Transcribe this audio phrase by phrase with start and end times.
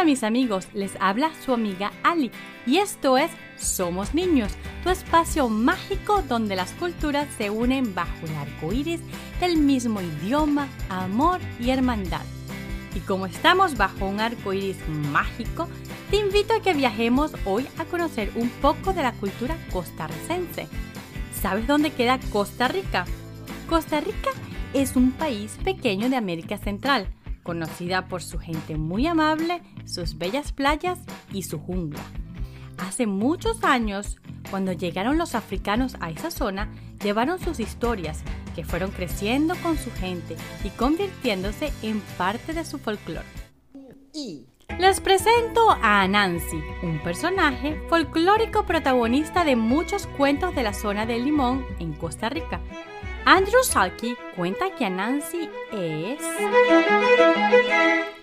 [0.00, 2.30] Hola mis amigos, les habla su amiga Ali
[2.64, 4.50] y esto es Somos Niños,
[4.82, 9.02] tu espacio mágico donde las culturas se unen bajo el arco iris
[9.40, 12.22] del mismo idioma, amor y hermandad.
[12.94, 15.68] Y como estamos bajo un arco iris mágico,
[16.10, 20.66] te invito a que viajemos hoy a conocer un poco de la cultura costarricense.
[21.42, 23.04] ¿Sabes dónde queda Costa Rica?
[23.68, 24.30] Costa Rica
[24.72, 27.06] es un país pequeño de América Central,
[27.42, 30.98] conocida por su gente muy amable, sus bellas playas
[31.32, 32.00] y su jungla.
[32.78, 34.18] Hace muchos años,
[34.50, 36.72] cuando llegaron los africanos a esa zona,
[37.02, 38.22] llevaron sus historias,
[38.54, 43.26] que fueron creciendo con su gente y convirtiéndose en parte de su folclore.
[44.78, 51.24] Les presento a Anansi, un personaje folclórico protagonista de muchos cuentos de la zona del
[51.24, 52.60] Limón en Costa Rica.
[53.24, 56.20] Andrew Salky cuenta que Anansi es...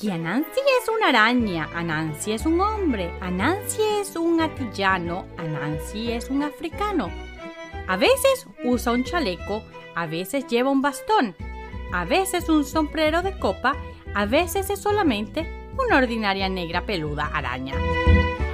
[0.00, 6.28] Que Anansi es una araña, Anansi es un hombre, Anansi es un atillano, Anansi es
[6.28, 7.10] un africano.
[7.86, 9.62] A veces usa un chaleco,
[9.94, 11.36] a veces lleva un bastón,
[11.92, 13.74] a veces un sombrero de copa,
[14.14, 15.46] a veces es solamente
[15.78, 17.74] una ordinaria negra peluda araña.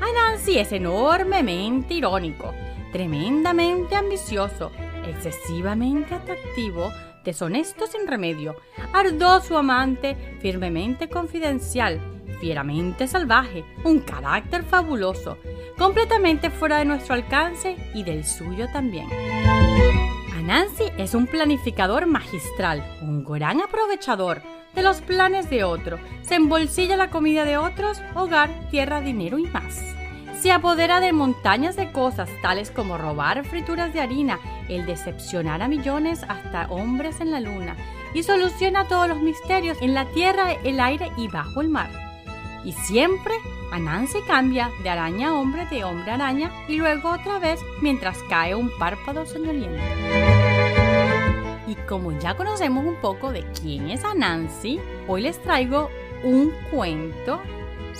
[0.00, 2.52] Anansi es enormemente irónico,
[2.92, 4.70] tremendamente ambicioso,
[5.08, 6.92] excesivamente atractivo,
[7.24, 8.56] deshonesto sin remedio,
[8.92, 12.00] ardoso amante, firmemente confidencial,
[12.40, 15.38] fieramente salvaje, un carácter fabuloso,
[15.76, 19.08] completamente fuera de nuestro alcance y del suyo también.
[20.36, 24.40] Anansi es un planificador magistral, un gran aprovechador
[24.74, 29.46] de los planes de otro, se embolsilla la comida de otros, hogar, tierra, dinero y
[29.46, 29.82] más.
[30.40, 35.68] Se apodera de montañas de cosas tales como robar frituras de harina, el decepcionar a
[35.68, 37.74] millones hasta hombres en la luna,
[38.14, 41.90] y soluciona todos los misterios en la tierra, el aire y bajo el mar.
[42.64, 43.34] Y siempre
[43.72, 48.16] Anansi cambia de araña a hombre, de hombre a araña, y luego otra vez mientras
[48.28, 49.82] cae un párpado soñoliento.
[51.66, 55.90] Y como ya conocemos un poco de quién es Anansi, hoy les traigo
[56.22, 57.42] un cuento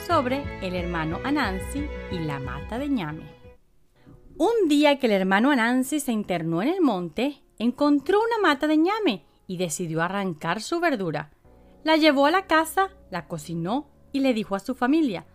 [0.06, 3.24] sobre el hermano Anansi y la mata de ñame.
[4.36, 8.76] Un día que el hermano Anansi se internó en el monte, encontró una mata de
[8.76, 11.30] ñame y decidió arrancar su verdura.
[11.84, 15.26] La llevó a la casa, la cocinó y le dijo a su familia,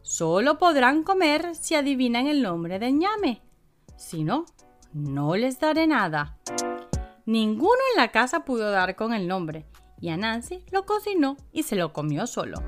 [0.00, 3.42] solo podrán comer si adivinan el nombre del ñame.
[3.96, 4.46] Si no,
[4.92, 6.38] no les daré nada.
[7.26, 9.66] Ninguno en la casa pudo dar con el nombre
[10.00, 12.58] y Anansi lo cocinó y se lo comió solo.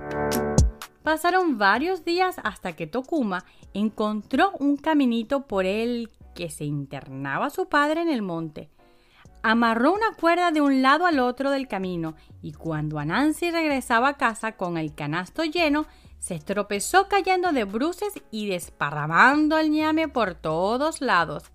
[1.04, 3.44] Pasaron varios días hasta que Tokuma
[3.74, 8.70] encontró un caminito por el que se internaba su padre en el monte.
[9.42, 14.16] Amarró una cuerda de un lado al otro del camino y cuando Anansi regresaba a
[14.16, 15.84] casa con el canasto lleno,
[16.20, 21.52] se tropezó cayendo de bruces y desparramando el ñame por todos lados.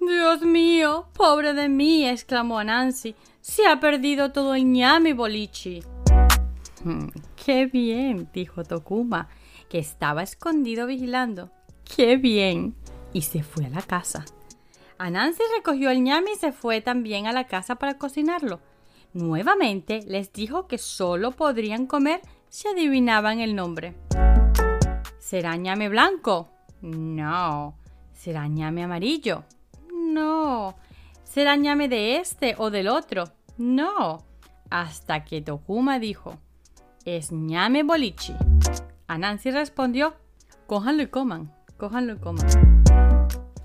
[0.00, 5.82] Dios mío, pobre de mí, exclamó Anansi, se ha perdido todo el ñame bolichi.
[7.36, 8.28] ¡Qué bien!
[8.32, 9.28] dijo Tokuma,
[9.68, 11.50] que estaba escondido vigilando.
[11.84, 12.74] ¡Qué bien!
[13.12, 14.24] Y se fue a la casa.
[14.98, 18.60] Anansi recogió el ñame y se fue también a la casa para cocinarlo.
[19.12, 23.94] Nuevamente les dijo que solo podrían comer si adivinaban el nombre.
[25.18, 26.50] ¿Será ñame blanco?
[26.82, 27.76] No.
[28.12, 29.44] ¿Será ñame amarillo?
[29.92, 30.76] No.
[31.24, 33.24] ¿Será ñame de este o del otro?
[33.56, 34.24] No.
[34.70, 36.38] Hasta que Tokuma dijo,
[37.04, 38.34] es ñame bolichi.
[39.06, 40.14] Anansi respondió,
[40.66, 42.46] cójanlo y coman, cójanlo y coman.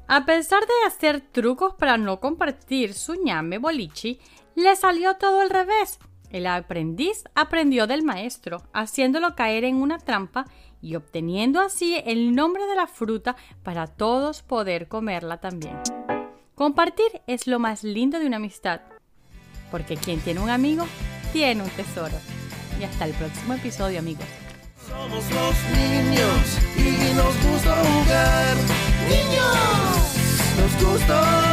[0.08, 4.20] A pesar de hacer trucos para no compartir su ñame bolichi,
[4.56, 6.00] le salió todo al revés.
[6.30, 10.46] El aprendiz aprendió del maestro, haciéndolo caer en una trampa
[10.82, 15.80] y obteniendo así el nombre de la fruta para todos poder comerla también.
[16.54, 18.82] Compartir es lo más lindo de una amistad,
[19.72, 20.86] porque quien tiene un amigo
[21.34, 22.16] tiene un tesoro.
[22.80, 24.26] Y hasta el próximo episodio, amigos.
[24.88, 28.56] Somos los niños y nos gusta jugar.
[29.10, 29.98] Niños,
[30.60, 31.45] nos gusta